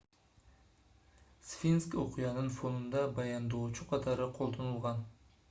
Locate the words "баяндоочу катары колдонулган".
3.21-5.07